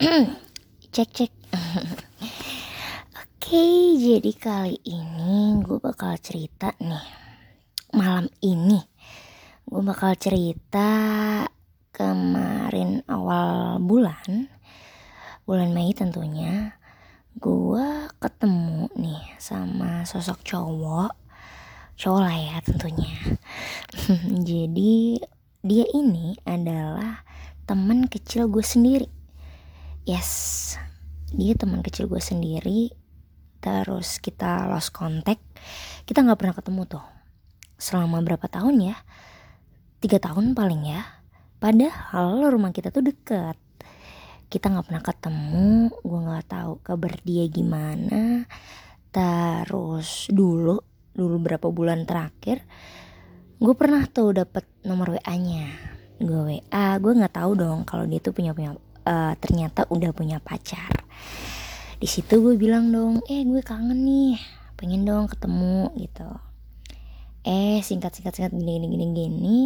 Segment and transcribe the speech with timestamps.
[0.00, 1.32] cek cek.
[3.20, 3.64] Oke
[4.00, 7.04] jadi kali ini gue bakal cerita nih.
[7.92, 8.80] Malam ini
[9.68, 10.88] gue bakal cerita
[11.92, 14.48] kemarin awal bulan
[15.44, 16.80] bulan Mei tentunya
[17.36, 21.12] gue ketemu nih sama sosok cowok
[22.00, 23.36] cowok lah ya tentunya.
[24.48, 25.20] Jadi
[25.60, 27.20] dia ini adalah
[27.68, 29.19] teman kecil gue sendiri
[30.06, 30.74] yes.
[31.30, 32.92] Dia teman kecil gue sendiri.
[33.60, 35.42] Terus kita lost contact.
[36.08, 37.04] Kita nggak pernah ketemu tuh.
[37.80, 38.96] Selama berapa tahun ya?
[40.00, 41.02] Tiga tahun paling ya.
[41.60, 43.56] Padahal rumah kita tuh deket.
[44.48, 45.92] Kita nggak pernah ketemu.
[46.00, 48.48] Gue nggak tahu kabar dia gimana.
[49.12, 52.62] Terus dulu dulu berapa bulan terakhir
[53.60, 55.68] gue pernah tuh dapet nomor wa nya
[56.16, 58.72] gue wa gue nggak tahu dong kalau dia tuh punya punya
[59.04, 61.06] uh, ternyata udah punya pacar.
[62.00, 64.40] Di situ gue bilang dong eh gue kangen nih
[64.80, 66.30] pengen dong ketemu gitu.
[67.44, 69.60] Eh singkat singkat singkat gini gini gini gini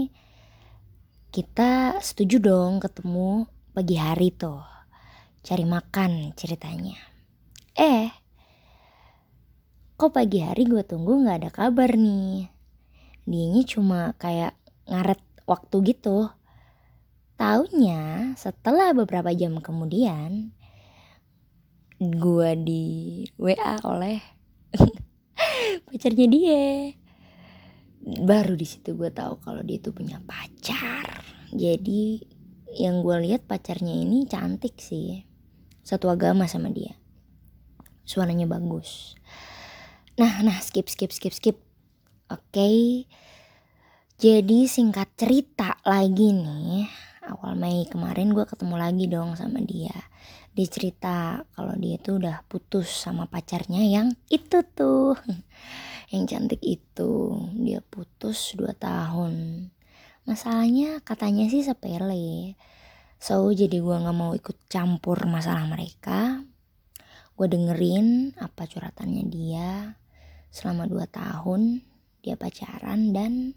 [1.34, 4.62] kita setuju dong ketemu pagi hari tuh
[5.42, 6.98] cari makan ceritanya.
[7.74, 8.10] Eh
[9.94, 12.50] kok pagi hari gue tunggu nggak ada kabar nih?
[13.26, 14.58] Dianya cuma kayak
[14.90, 16.30] ngaret waktu gitu
[17.34, 20.54] Taunya setelah beberapa jam kemudian
[21.98, 22.86] gue di
[23.34, 24.22] WA oleh
[25.90, 26.94] pacarnya dia.
[28.04, 31.26] Baru di situ gue tahu kalau dia itu punya pacar.
[31.50, 32.22] Jadi
[32.78, 35.26] yang gue lihat pacarnya ini cantik sih.
[35.82, 36.94] Satu agama sama dia.
[38.06, 39.18] Suaranya bagus.
[40.20, 41.58] Nah, nah skip skip skip skip.
[42.30, 42.54] Oke.
[42.54, 42.80] Okay.
[44.14, 49.94] Jadi singkat cerita lagi nih awal Mei kemarin gue ketemu lagi dong sama dia.
[50.54, 55.16] Dia cerita kalau dia tuh udah putus sama pacarnya yang itu tuh
[56.12, 57.40] yang cantik itu.
[57.56, 59.66] Dia putus 2 tahun.
[60.28, 62.56] Masalahnya katanya sih sepele.
[63.20, 66.44] So jadi gue nggak mau ikut campur masalah mereka.
[67.34, 69.96] Gue dengerin apa curhatannya dia.
[70.52, 71.82] Selama 2 tahun
[72.20, 73.52] dia pacaran dan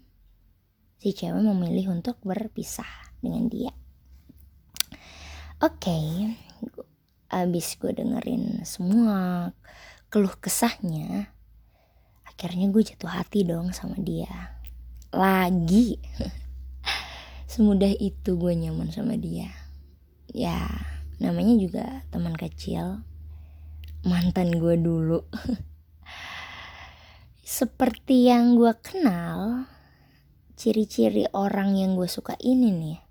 [0.98, 3.72] si cewek memilih untuk berpisah dengan dia.
[5.58, 6.06] Oke, okay,
[7.34, 9.50] abis gue dengerin semua
[10.06, 11.34] keluh kesahnya,
[12.22, 14.54] akhirnya gue jatuh hati dong sama dia.
[15.10, 15.98] Lagi,
[17.50, 19.50] semudah itu gue nyaman sama dia.
[20.30, 20.62] Ya,
[21.18, 23.02] namanya juga teman kecil,
[24.06, 25.26] mantan gue dulu.
[27.42, 29.66] Seperti yang gue kenal,
[30.54, 33.07] ciri-ciri orang yang gue suka ini nih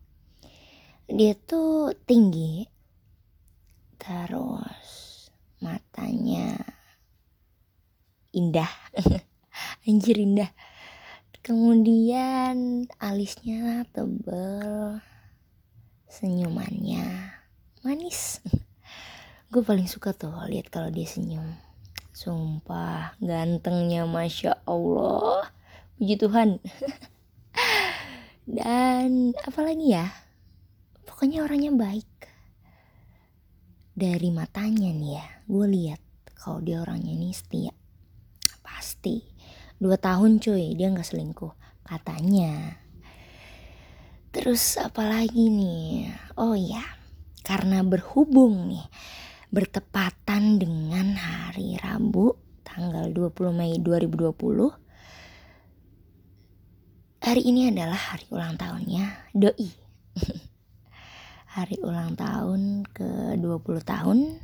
[1.08, 2.68] dia tuh tinggi
[3.96, 5.32] terus
[5.64, 6.60] matanya
[8.36, 8.70] indah.
[9.88, 10.52] Anjir indah.
[11.40, 15.00] Kemudian alisnya tebel
[16.12, 17.08] senyumannya
[17.88, 18.44] manis.
[19.52, 21.56] Gue paling suka tuh lihat kalau dia senyum.
[22.12, 25.48] Sumpah gantengnya masya allah.
[25.96, 26.60] Puji tuhan.
[28.60, 30.27] Dan apalagi ya
[31.18, 32.30] pokoknya orangnya baik.
[33.98, 35.98] Dari matanya nih ya gue lihat
[36.38, 37.74] kalau dia orangnya ini setia.
[38.62, 39.26] Pasti.
[39.82, 41.50] Dua tahun cuy dia nggak selingkuh
[41.90, 42.78] katanya.
[44.30, 46.14] Terus apalagi nih?
[46.38, 46.86] Oh ya
[47.42, 48.86] karena berhubung nih
[49.50, 54.38] bertepatan dengan hari Rabu tanggal 20 Mei 2020
[57.26, 59.34] hari ini adalah hari ulang tahunnya.
[59.34, 59.66] Doi
[61.58, 64.38] hari ulang tahun ke 20 tahun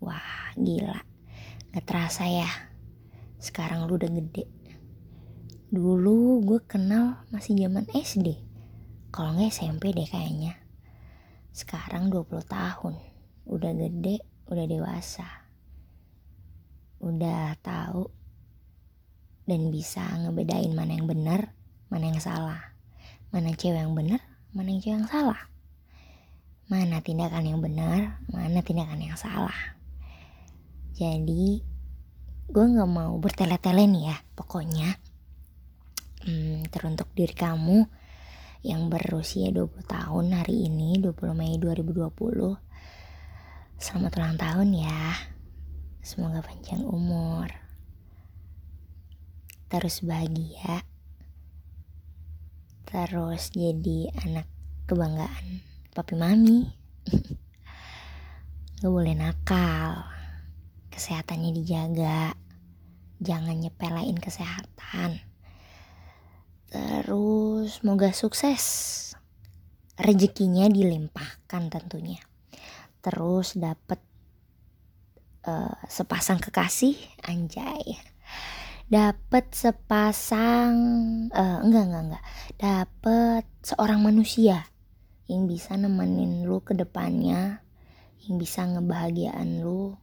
[0.00, 1.04] wah gila.
[1.68, 2.48] Gak terasa ya
[3.36, 4.48] sekarang lu udah gede.
[5.68, 8.40] Dulu gue kenal masih zaman SD
[9.12, 10.56] kalau nggak SMP deh kayaknya.
[11.52, 13.04] Sekarang 20 tahun
[13.44, 15.28] udah gede udah dewasa.
[17.04, 18.08] Udah tahu
[19.44, 21.52] dan bisa ngebedain mana yang benar
[21.92, 22.72] mana yang salah.
[23.28, 24.24] Mana cewek yang benar
[24.56, 25.52] mana yang cewek yang salah
[26.66, 29.78] mana tindakan yang benar, mana tindakan yang salah.
[30.96, 31.62] Jadi
[32.46, 34.98] gue nggak mau bertele-tele nih ya, pokoknya.
[36.26, 37.86] Hmm, teruntuk diri kamu
[38.66, 42.66] yang berusia 20 tahun hari ini 20 Mei 2020
[43.76, 45.00] Selamat ulang tahun ya.
[46.00, 47.52] Semoga panjang umur.
[49.68, 50.80] Terus bahagia.
[52.88, 54.48] Terus jadi anak
[54.88, 56.68] kebanggaan papi mami.
[58.84, 60.04] Gak boleh nakal.
[60.92, 62.36] Kesehatannya dijaga.
[63.24, 65.24] Jangan nyepelein kesehatan.
[66.68, 68.64] Terus semoga sukses.
[69.96, 72.20] Rezekinya dilimpahkan tentunya.
[73.00, 74.04] Terus dapet
[75.48, 77.00] uh, sepasang kekasih.
[77.24, 77.96] Anjay.
[78.92, 80.76] Dapet sepasang
[81.32, 82.24] uh, enggak enggak enggak.
[82.60, 84.68] Dapet seorang manusia
[85.26, 87.58] yang bisa nemenin lu ke depannya
[88.26, 89.98] yang bisa ngebahagiaan lu.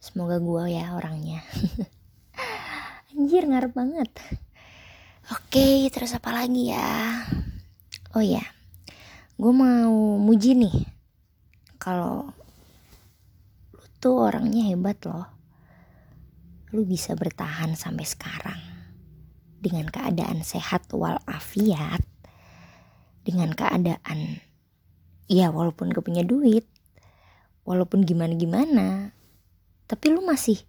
[0.00, 1.40] Semoga gue ya orangnya.
[3.12, 4.10] Anjir ngarep banget.
[5.32, 7.24] Oke terus apa lagi ya?
[8.16, 8.44] Oh ya
[9.34, 10.76] gue mau muji nih.
[11.76, 12.28] Kalau
[13.72, 15.28] lu tuh orangnya hebat loh.
[16.72, 18.60] Lu bisa bertahan sampai sekarang
[19.60, 22.13] dengan keadaan sehat walafiat
[23.24, 24.44] dengan keadaan.
[25.26, 26.68] Ya walaupun gak punya duit
[27.64, 28.86] walaupun gimana gimana
[29.88, 30.60] tapi lu masih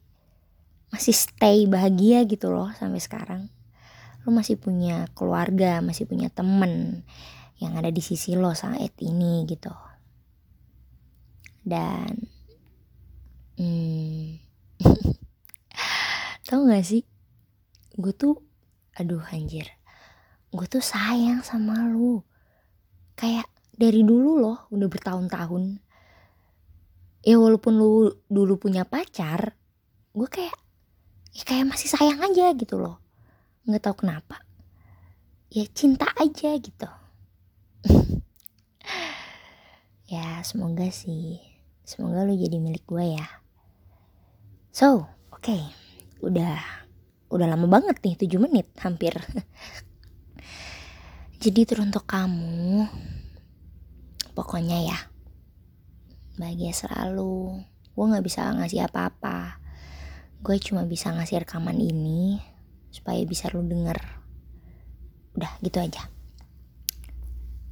[0.95, 3.51] masih stay bahagia gitu loh sampai sekarang.
[4.23, 7.03] Lu masih punya keluarga masih punya temen
[7.59, 9.71] yang ada di sisi lo saat ini gitu.
[11.67, 12.27] Dan
[13.59, 14.39] hmm,
[16.47, 17.03] tau gak sih?
[17.99, 18.39] Gue tuh
[18.95, 19.67] aduh anjir.
[20.55, 22.23] Gue tuh sayang sama lu
[23.15, 25.79] kayak dari dulu loh udah bertahun-tahun.
[27.25, 29.57] Ya walaupun lu dulu punya pacar
[30.15, 30.55] gue kayak
[31.35, 33.01] ya kayak masih sayang aja gitu loh.
[33.67, 34.39] Nggak tahu kenapa.
[35.51, 36.89] Ya cinta aja gitu.
[40.05, 41.41] Ya semoga sih
[41.81, 43.25] semoga lu jadi milik gue ya.
[44.69, 45.49] So oke.
[45.49, 45.65] Okay.
[46.21, 46.61] udah
[47.33, 49.13] udah lama banget nih 7 menit hampir
[51.39, 52.87] jadi teruntuk kamu
[54.35, 54.99] pokoknya ya
[56.35, 57.63] bahagia selalu.
[57.95, 59.59] Gue nggak bisa ngasih apa-apa.
[60.43, 62.43] Gue cuma bisa ngasih rekaman ini
[62.91, 63.99] supaya bisa lu denger.
[65.35, 66.11] Udah gitu aja.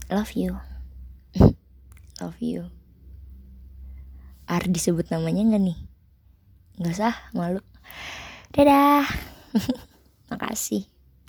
[0.08, 0.56] Love you.
[2.24, 2.72] Love you.
[4.48, 5.80] Ar disebut namanya nggak nih?
[6.80, 7.60] Nggak usah malu.
[8.56, 9.08] Dadah.
[10.32, 10.93] Makasih